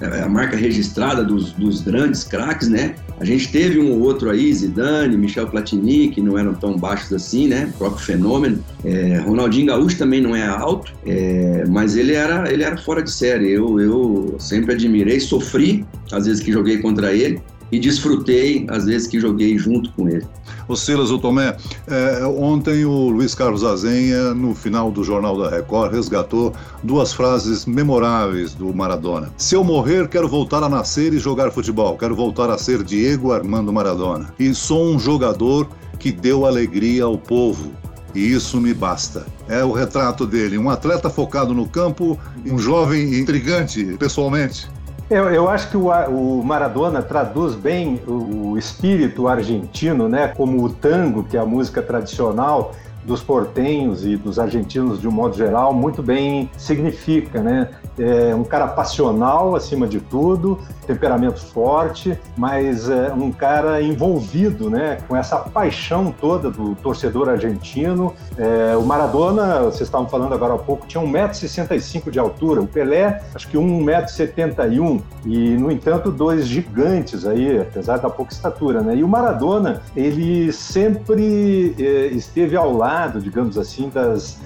é 0.00 0.22
a 0.22 0.28
marca 0.28 0.56
registrada 0.56 1.24
dos, 1.24 1.52
dos 1.52 1.80
grandes 1.80 2.22
craques, 2.22 2.68
né? 2.68 2.94
A 3.20 3.24
gente 3.24 3.50
teve 3.50 3.80
um 3.80 3.90
ou 3.90 4.00
outro 4.00 4.30
aí, 4.30 4.54
Zidane, 4.54 5.16
Michel 5.16 5.48
Platini, 5.48 6.08
que 6.08 6.20
não 6.20 6.38
eram 6.38 6.54
tão 6.54 6.76
baixos 6.76 7.12
assim, 7.12 7.48
né? 7.48 7.68
O 7.74 7.78
próprio 7.78 8.04
fenômeno. 8.04 8.64
É, 8.84 9.18
Ronaldinho 9.18 9.66
Gaúcho 9.66 9.98
também 9.98 10.20
não 10.20 10.36
é 10.36 10.46
alto, 10.46 10.92
é, 11.04 11.64
mas 11.68 11.96
ele 11.96 12.12
era, 12.12 12.50
ele 12.52 12.62
era 12.62 12.76
fora 12.76 13.02
de 13.02 13.10
série. 13.10 13.50
Eu, 13.50 13.80
eu 13.80 14.36
sempre 14.38 14.74
admirei, 14.74 15.18
sofri 15.18 15.84
às 16.12 16.26
vezes 16.26 16.40
que 16.40 16.52
joguei 16.52 16.78
contra 16.78 17.12
ele 17.12 17.42
e 17.70 17.78
desfrutei 17.78 18.66
às 18.68 18.84
vezes 18.84 19.06
que 19.06 19.20
joguei 19.20 19.58
junto 19.58 19.92
com 19.92 20.08
ele. 20.08 20.26
O 20.68 20.76
Silas, 20.76 21.10
o 21.10 21.18
Tomé, 21.18 21.56
é, 21.86 22.24
ontem 22.26 22.84
o 22.84 23.08
Luiz 23.08 23.34
Carlos 23.34 23.64
Azenha, 23.64 24.34
no 24.34 24.54
final 24.54 24.90
do 24.90 25.02
Jornal 25.02 25.38
da 25.38 25.48
Record, 25.48 25.92
resgatou 25.92 26.52
duas 26.82 27.12
frases 27.12 27.64
memoráveis 27.64 28.52
do 28.54 28.72
Maradona. 28.74 29.30
Se 29.38 29.54
eu 29.54 29.64
morrer, 29.64 30.08
quero 30.08 30.28
voltar 30.28 30.62
a 30.62 30.68
nascer 30.68 31.14
e 31.14 31.18
jogar 31.18 31.50
futebol. 31.50 31.96
Quero 31.96 32.14
voltar 32.14 32.50
a 32.50 32.58
ser 32.58 32.82
Diego 32.82 33.32
Armando 33.32 33.72
Maradona. 33.72 34.32
E 34.38 34.54
sou 34.54 34.84
um 34.84 34.98
jogador 34.98 35.68
que 35.98 36.12
deu 36.12 36.44
alegria 36.44 37.04
ao 37.04 37.16
povo. 37.16 37.72
E 38.14 38.32
isso 38.32 38.60
me 38.60 38.72
basta. 38.74 39.26
É 39.48 39.62
o 39.64 39.72
retrato 39.72 40.26
dele, 40.26 40.58
um 40.58 40.70
atleta 40.70 41.08
focado 41.08 41.54
no 41.54 41.66
campo, 41.66 42.18
um 42.44 42.58
jovem 42.58 43.18
intrigante 43.18 43.96
pessoalmente. 43.98 44.68
Eu, 45.10 45.30
eu 45.30 45.48
acho 45.48 45.70
que 45.70 45.76
o, 45.76 45.88
o, 45.88 46.44
Maradona 46.44 47.00
traduz 47.00 47.54
bem 47.54 48.00
o, 48.06 48.50
o 48.50 48.58
espírito 48.58 49.26
argentino, 49.26 50.06
né? 50.06 50.28
Como 50.28 50.62
o 50.62 50.68
tango, 50.68 51.24
que 51.24 51.36
é 51.36 51.40
a 51.40 51.46
música 51.46 51.80
tradicional, 51.80 52.72
dos 53.04 53.22
portenhos 53.22 54.04
e 54.04 54.16
dos 54.16 54.38
argentinos 54.38 55.00
de 55.00 55.08
um 55.08 55.10
modo 55.10 55.34
geral 55.34 55.72
muito 55.72 56.02
bem 56.02 56.50
significa, 56.58 57.40
né? 57.42 57.70
É 57.98 58.34
um 58.34 58.44
cara 58.44 58.68
passional 58.68 59.56
acima 59.56 59.88
de 59.88 59.98
tudo, 59.98 60.58
temperamento 60.88 61.40
forte, 61.40 62.18
mas 62.36 62.88
é 62.88 63.12
um 63.12 63.30
cara 63.30 63.80
envolvido, 63.80 64.68
né? 64.68 64.98
Com 65.06 65.14
essa 65.14 65.36
paixão 65.36 66.12
toda 66.18 66.50
do 66.50 66.74
torcedor 66.76 67.28
argentino. 67.28 68.14
É, 68.36 68.76
o 68.76 68.82
Maradona, 68.82 69.60
vocês 69.60 69.82
estavam 69.82 70.08
falando 70.08 70.32
agora 70.32 70.54
há 70.54 70.58
pouco, 70.58 70.86
tinha 70.86 71.04
1,65m 71.04 72.10
de 72.10 72.18
altura. 72.18 72.62
O 72.62 72.66
Pelé, 72.66 73.22
acho 73.34 73.46
que 73.48 73.56
1,71m. 73.56 75.02
E, 75.26 75.56
no 75.56 75.70
entanto, 75.70 76.10
dois 76.10 76.46
gigantes 76.46 77.26
aí, 77.26 77.60
apesar 77.60 77.98
da 77.98 78.08
pouca 78.08 78.32
estatura, 78.32 78.80
né? 78.80 78.96
E 78.96 79.04
o 79.04 79.08
Maradona, 79.08 79.82
ele 79.94 80.50
sempre 80.52 81.74
é, 81.78 82.06
esteve 82.06 82.56
ao 82.56 82.72
lado 82.72 83.18
digamos 83.20 83.58
assim, 83.58 83.88
das 83.88 84.38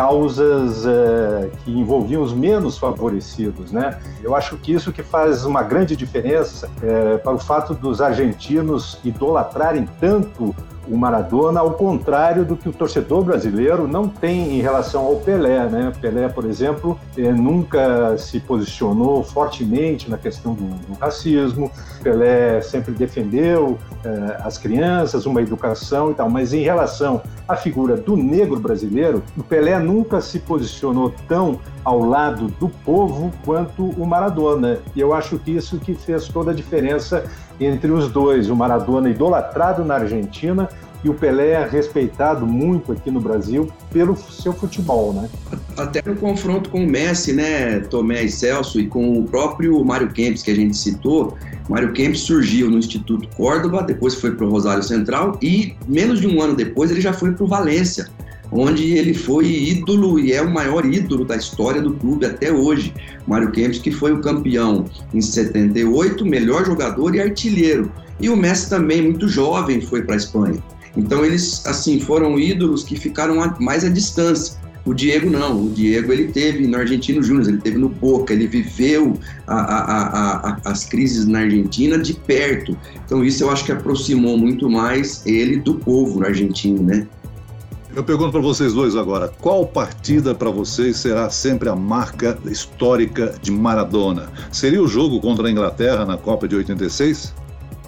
causas 0.00 0.86
é, 0.86 1.50
que 1.62 1.70
envolviam 1.70 2.22
os 2.22 2.32
menos 2.32 2.78
favorecidos, 2.78 3.70
né? 3.70 4.00
Eu 4.22 4.34
acho 4.34 4.56
que 4.56 4.72
isso 4.72 4.90
que 4.90 5.02
faz 5.02 5.44
uma 5.44 5.62
grande 5.62 5.94
diferença 5.94 6.70
é, 6.82 7.18
para 7.18 7.34
o 7.34 7.38
fato 7.38 7.74
dos 7.74 8.00
argentinos 8.00 8.98
idolatrarem 9.04 9.86
tanto 10.00 10.54
o 10.90 10.96
Maradona, 10.96 11.60
ao 11.60 11.72
contrário 11.72 12.44
do 12.44 12.56
que 12.56 12.68
o 12.68 12.72
torcedor 12.72 13.22
brasileiro 13.22 13.86
não 13.86 14.08
tem 14.08 14.58
em 14.58 14.60
relação 14.60 15.06
ao 15.06 15.16
Pelé. 15.16 15.68
Né? 15.68 15.92
Pelé, 16.00 16.28
por 16.28 16.44
exemplo, 16.44 16.98
eh, 17.16 17.32
nunca 17.32 18.18
se 18.18 18.40
posicionou 18.40 19.22
fortemente 19.22 20.10
na 20.10 20.18
questão 20.18 20.52
do, 20.52 20.64
do 20.64 20.98
racismo. 20.98 21.70
Pelé 22.02 22.60
sempre 22.60 22.92
defendeu 22.92 23.78
eh, 24.04 24.40
as 24.42 24.58
crianças, 24.58 25.26
uma 25.26 25.40
educação 25.40 26.10
e 26.10 26.14
tal, 26.14 26.28
mas 26.28 26.52
em 26.52 26.62
relação 26.62 27.22
à 27.46 27.54
figura 27.54 27.96
do 27.96 28.16
negro 28.16 28.58
brasileiro, 28.58 29.22
o 29.38 29.44
Pelé 29.44 29.78
nunca 29.90 30.20
se 30.20 30.38
posicionou 30.38 31.12
tão 31.26 31.58
ao 31.84 32.04
lado 32.04 32.48
do 32.60 32.68
povo 32.68 33.32
quanto 33.44 33.84
o 33.84 34.06
Maradona. 34.06 34.78
E 34.94 35.00
eu 35.00 35.12
acho 35.12 35.38
que 35.38 35.50
isso 35.50 35.78
que 35.78 35.94
fez 35.94 36.28
toda 36.28 36.52
a 36.52 36.54
diferença 36.54 37.24
entre 37.58 37.90
os 37.90 38.08
dois. 38.08 38.48
O 38.48 38.54
Maradona 38.54 39.10
idolatrado 39.10 39.84
na 39.84 39.94
Argentina 39.94 40.68
e 41.02 41.08
o 41.08 41.14
Pelé 41.14 41.66
respeitado 41.66 42.46
muito 42.46 42.92
aqui 42.92 43.10
no 43.10 43.20
Brasil 43.20 43.68
pelo 43.90 44.16
seu 44.16 44.52
futebol, 44.52 45.14
né? 45.14 45.28
Até 45.76 46.02
no 46.04 46.14
confronto 46.14 46.68
com 46.68 46.84
o 46.84 46.86
Messi, 46.86 47.32
né, 47.32 47.80
Tomé 47.80 48.24
e 48.24 48.30
Celso, 48.30 48.78
e 48.78 48.86
com 48.86 49.18
o 49.18 49.24
próprio 49.24 49.82
Mário 49.82 50.10
Kempis, 50.10 50.42
que 50.42 50.50
a 50.50 50.54
gente 50.54 50.76
citou, 50.76 51.38
Mário 51.70 51.94
Kempis 51.94 52.20
surgiu 52.20 52.70
no 52.70 52.76
Instituto 52.76 53.26
Córdoba, 53.34 53.82
depois 53.82 54.14
foi 54.14 54.32
para 54.32 54.44
o 54.44 54.50
Rosário 54.50 54.82
Central 54.82 55.38
e 55.40 55.74
menos 55.88 56.20
de 56.20 56.26
um 56.26 56.42
ano 56.42 56.54
depois 56.54 56.90
ele 56.90 57.00
já 57.00 57.14
foi 57.14 57.32
para 57.32 57.44
o 57.44 57.46
Valência 57.46 58.06
onde 58.52 58.92
ele 58.92 59.14
foi 59.14 59.46
ídolo 59.46 60.18
e 60.18 60.32
é 60.32 60.42
o 60.42 60.50
maior 60.50 60.84
ídolo 60.84 61.24
da 61.24 61.36
história 61.36 61.80
do 61.80 61.94
clube 61.94 62.26
até 62.26 62.52
hoje. 62.52 62.92
Mário 63.26 63.50
Kempis, 63.50 63.78
que 63.78 63.90
foi 63.90 64.12
o 64.12 64.20
campeão 64.20 64.84
em 65.14 65.20
78, 65.20 66.24
melhor 66.26 66.64
jogador 66.66 67.14
e 67.14 67.20
artilheiro. 67.20 67.90
E 68.20 68.28
o 68.28 68.36
Messi 68.36 68.68
também, 68.68 69.02
muito 69.02 69.28
jovem, 69.28 69.80
foi 69.80 70.02
para 70.02 70.14
a 70.14 70.18
Espanha. 70.18 70.62
Então 70.96 71.24
eles, 71.24 71.64
assim, 71.66 72.00
foram 72.00 72.38
ídolos 72.38 72.82
que 72.82 72.96
ficaram 72.96 73.36
mais 73.60 73.84
à 73.84 73.88
distância. 73.88 74.58
O 74.84 74.94
Diego 74.94 75.28
não, 75.28 75.66
o 75.66 75.70
Diego 75.70 76.10
ele 76.10 76.28
teve 76.32 76.66
no 76.66 76.76
Argentino 76.76 77.22
Júnior, 77.22 77.48
ele 77.48 77.58
teve 77.58 77.76
no 77.76 77.88
Boca, 77.88 78.32
ele 78.32 78.46
viveu 78.46 79.18
a, 79.46 79.54
a, 79.54 80.50
a, 80.50 80.60
as 80.64 80.86
crises 80.86 81.26
na 81.26 81.40
Argentina 81.40 81.98
de 81.98 82.14
perto. 82.14 82.76
Então 83.04 83.22
isso 83.22 83.44
eu 83.44 83.50
acho 83.50 83.64
que 83.64 83.72
aproximou 83.72 84.38
muito 84.38 84.70
mais 84.70 85.24
ele 85.26 85.58
do 85.58 85.74
povo 85.74 86.24
argentino, 86.24 86.82
né? 86.82 87.06
Eu 87.94 88.04
pergunto 88.04 88.30
para 88.30 88.40
vocês 88.40 88.72
dois 88.72 88.94
agora, 88.94 89.32
qual 89.40 89.66
partida 89.66 90.32
para 90.32 90.48
vocês 90.48 90.96
será 90.96 91.28
sempre 91.28 91.68
a 91.68 91.74
marca 91.74 92.38
histórica 92.44 93.34
de 93.42 93.50
Maradona? 93.50 94.28
Seria 94.52 94.80
o 94.80 94.86
jogo 94.86 95.20
contra 95.20 95.48
a 95.48 95.50
Inglaterra 95.50 96.06
na 96.06 96.16
Copa 96.16 96.46
de 96.46 96.54
86? 96.54 97.34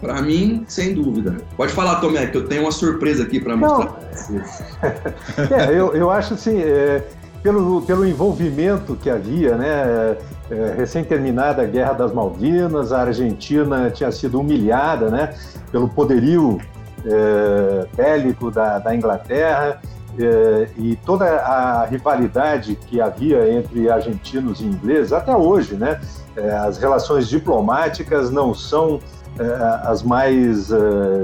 Para 0.01 0.21
mim, 0.21 0.65
sem 0.67 0.93
dúvida. 0.93 1.37
Pode 1.57 1.73
falar, 1.73 2.01
Tomé, 2.01 2.27
que 2.27 2.37
eu 2.37 2.49
tenho 2.49 2.63
uma 2.63 2.73
surpresa 2.73 3.23
aqui 3.23 3.39
para 3.39 3.57
mostrar. 3.57 3.97
é, 5.71 5.71
eu, 5.71 5.95
eu 5.95 6.11
acho 6.11 6.35
assim, 6.35 6.59
é, 6.59 7.07
pelo, 7.41 7.83
pelo 7.83 8.05
envolvimento 8.05 8.97
que 8.97 9.09
havia, 9.09 9.57
né? 9.57 10.17
É, 10.51 10.75
recém-terminada 10.77 11.63
a 11.63 11.65
Guerra 11.65 11.93
das 11.93 12.13
Malvinas, 12.13 12.93
a 12.93 13.03
Argentina 13.03 13.89
tinha 13.91 14.11
sido 14.11 14.41
humilhada, 14.41 15.09
né? 15.09 15.35
Pelo 15.71 15.89
poderio 15.89 16.61
é, 17.05 17.87
bélico 17.97 18.51
da, 18.51 18.79
da 18.79 18.95
Inglaterra 18.95 19.81
é, 20.19 20.69
e 20.77 20.97
toda 21.05 21.25
a 21.25 21.85
rivalidade 21.87 22.75
que 22.75 23.01
havia 23.01 23.51
entre 23.53 23.91
argentinos 23.91 24.61
e 24.61 24.65
ingleses, 24.65 25.13
até 25.13 25.35
hoje, 25.35 25.75
né? 25.75 26.01
É, 26.37 26.51
as 26.53 26.79
relações 26.79 27.29
diplomáticas 27.29 28.31
não 28.31 28.55
são 28.55 29.01
as 29.85 30.03
mais, 30.03 30.67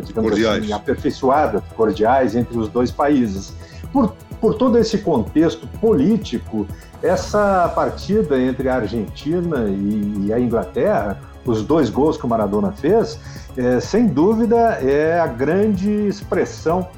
digamos 0.03 0.31
cordiais. 0.31 0.65
assim, 0.65 0.73
aperfeiçoadas, 0.73 1.63
cordiais 1.77 2.35
entre 2.35 2.57
os 2.57 2.67
dois 2.67 2.91
países. 2.91 3.53
Por, 3.93 4.15
por 4.41 4.55
todo 4.55 4.79
esse 4.79 4.99
contexto 4.99 5.67
político, 5.79 6.67
essa 7.03 7.71
partida 7.75 8.39
entre 8.41 8.69
a 8.69 8.77
Argentina 8.77 9.69
e, 9.69 10.27
e 10.27 10.33
a 10.33 10.41
Inglaterra, 10.41 11.21
os 11.51 11.63
dois 11.65 11.91
gols 11.91 12.17
que 12.17 12.27
o 12.27 12.29
Maradona 12.29 12.73
fez, 12.73 13.19
é, 13.57 13.81
sem 13.81 14.07
dúvida 14.07 14.57
é 14.83 15.19
a 15.19 15.27
grande 15.27 15.91
expressão 16.07 16.89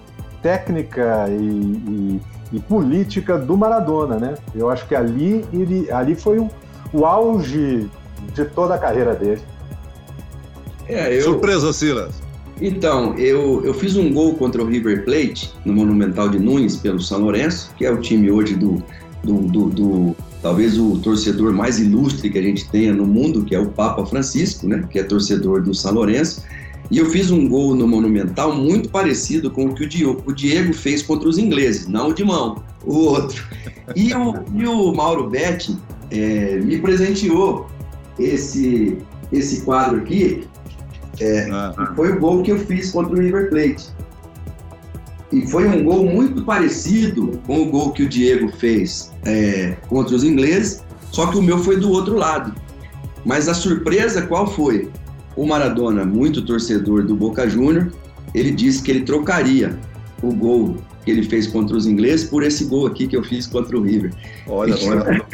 técnica 0.43 1.27
e, 1.29 1.33
e, 1.33 2.21
e, 2.53 2.61
política 2.61 3.39
do 3.39 3.57
Maradona, 3.57 4.17
né? 4.17 4.35
Eu 4.55 4.71
acho 4.71 4.87
que 4.87 4.95
ali, 4.95 5.45
ele, 5.53 5.91
ali 5.91 6.15
foi 6.15 6.39
o, 6.39 6.51
o 6.93 7.05
auge 7.05 7.91
de 8.35 8.45
toda 8.47 8.75
a 8.75 8.79
carreira 8.79 9.15
dele. 9.15 9.41
É, 10.87 11.17
eu... 11.17 11.23
Surpresa, 11.23 11.73
Silas. 11.73 12.21
Então, 12.61 13.15
eu, 13.17 13.65
eu 13.65 13.73
fiz 13.73 13.97
um 13.97 14.13
gol 14.13 14.35
contra 14.35 14.63
o 14.63 14.67
River 14.67 15.05
Plate 15.05 15.55
no 15.65 15.73
Monumental 15.73 16.29
de 16.29 16.39
Nunes 16.39 16.77
pelo 16.77 17.01
São 17.01 17.21
Lourenço, 17.21 17.73
que 17.77 17.87
é 17.87 17.91
o 17.91 17.99
time 17.99 18.31
hoje 18.31 18.55
do, 18.55 18.83
do, 19.25 19.35
do, 19.35 19.71
do 19.71 20.17
talvez 20.43 20.79
o 20.79 20.99
torcedor 20.99 21.53
mais 21.53 21.79
ilustre 21.79 22.31
que 22.31 22.39
a 22.39 22.43
gente 22.43 22.69
tenha 22.69 22.93
no 22.93 23.07
mundo, 23.07 23.45
que 23.45 23.55
é 23.55 23.61
o 23.61 23.69
Papa 23.69 24.05
Francisco, 24.07 24.67
né, 24.67 24.87
que 24.91 24.99
é 24.99 25.03
torcedor 25.03 25.63
do 25.63 25.75
São 25.75 25.93
Lourenço. 25.93 26.45
E 26.91 26.99
eu 26.99 27.07
fiz 27.07 27.31
um 27.31 27.49
gol 27.49 27.75
no 27.75 27.87
Monumental 27.87 28.55
muito 28.55 28.89
parecido 28.89 29.51
com 29.51 29.67
o 29.67 29.75
que 29.75 29.85
o 29.85 29.89
Diego, 29.89 30.23
o 30.27 30.33
Diego 30.33 30.73
fez 30.73 31.03
contra 31.03 31.29
os 31.29 31.39
ingleses, 31.39 31.87
não 31.87 32.09
o 32.09 32.15
de 32.15 32.25
mão, 32.25 32.63
o 32.85 32.95
outro. 32.95 33.47
E 33.95 34.13
o, 34.13 34.35
e 34.55 34.67
o 34.67 34.93
Mauro 34.93 35.31
Betti 35.31 35.77
é, 36.11 36.57
me 36.57 36.79
presenteou 36.79 37.69
esse, 38.19 38.99
esse 39.31 39.61
quadro 39.61 39.99
aqui, 39.99 40.45
é, 41.21 41.49
foi 41.95 42.13
o 42.13 42.19
gol 42.19 42.43
que 42.43 42.51
eu 42.51 42.59
fiz 42.59 42.91
contra 42.91 43.15
o 43.15 43.21
River 43.21 43.51
Plate. 43.51 43.89
E 45.33 45.47
foi 45.47 45.67
um 45.67 45.85
gol 45.85 46.07
muito 46.07 46.43
parecido 46.43 47.41
com 47.47 47.63
o 47.63 47.67
gol 47.67 47.93
que 47.93 48.03
o 48.03 48.09
Diego 48.09 48.51
fez 48.57 49.13
é, 49.25 49.77
contra 49.89 50.15
os 50.15 50.25
ingleses, 50.25 50.83
só 51.13 51.27
que 51.27 51.39
o 51.39 51.43
meu 51.43 51.59
foi 51.59 51.79
do 51.79 51.91
outro 51.91 52.17
lado. 52.17 52.55
Mas 53.25 53.49
a 53.49 53.55
surpresa 53.55 54.23
qual 54.23 54.47
foi? 54.47 54.91
o 55.37 55.47
Maradona, 55.47 56.05
muito 56.05 56.43
torcedor 56.43 57.05
do 57.05 57.15
Boca 57.15 57.49
Júnior, 57.49 57.91
ele 58.35 58.51
disse 58.51 58.83
que 58.83 58.91
ele 58.91 59.03
trocaria 59.03 59.79
o 60.23 60.35
gol 60.35 60.77
que 61.05 61.11
ele 61.11 61.23
fez 61.23 61.47
contra 61.47 61.77
os 61.77 61.87
ingleses 61.87 62.29
por 62.29 62.43
esse 62.43 62.67
gol 62.67 62.87
aqui 62.87 63.07
que 63.07 63.17
eu 63.17 63.25
fiz 63.25 63.47
contra 63.47 63.77
o 63.77 63.83
River. 63.83 64.13
Olha, 64.47 64.75
olha. 64.85 65.25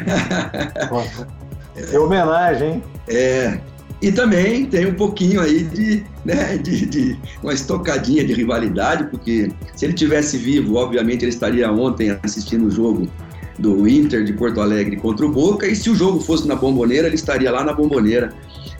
é 1.91 1.99
homenagem, 1.99 2.75
hein? 2.75 2.83
É. 3.09 3.59
E 4.01 4.11
também 4.11 4.65
tem 4.65 4.85
um 4.85 4.93
pouquinho 4.93 5.41
aí 5.41 5.63
de, 5.63 6.03
né, 6.23 6.57
de, 6.57 6.85
de, 6.85 7.19
uma 7.41 7.53
estocadinha 7.53 8.23
de 8.23 8.33
rivalidade, 8.33 9.05
porque 9.05 9.51
se 9.75 9.85
ele 9.85 9.93
tivesse 9.93 10.37
vivo, 10.37 10.75
obviamente 10.75 11.23
ele 11.23 11.31
estaria 11.31 11.71
ontem 11.71 12.15
assistindo 12.21 12.67
o 12.67 12.71
jogo 12.71 13.09
do 13.57 13.87
Inter 13.87 14.23
de 14.23 14.33
Porto 14.33 14.61
Alegre 14.61 14.97
contra 14.97 15.25
o 15.25 15.31
Boca, 15.31 15.65
e 15.65 15.75
se 15.75 15.89
o 15.89 15.95
jogo 15.95 16.19
fosse 16.19 16.47
na 16.47 16.55
Bomboneira, 16.55 17.07
ele 17.07 17.15
estaria 17.15 17.51
lá 17.51 17.63
na 17.63 17.73
Bomboneira, 17.73 18.31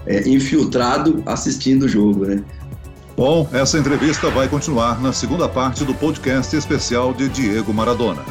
é, 0.06 0.28
infiltrado 0.30 1.24
assistindo 1.26 1.84
o 1.84 1.90
jogo, 1.90 2.26
né? 2.26 2.44
Bom, 3.16 3.50
essa 3.52 3.80
entrevista 3.80 4.30
vai 4.30 4.48
continuar 4.48 5.02
na 5.02 5.12
segunda 5.12 5.50
parte 5.50 5.84
do 5.84 5.96
podcast 5.96 6.56
especial 6.56 7.12
de 7.12 7.28
Diego 7.28 7.74
Maradona. 7.74 8.24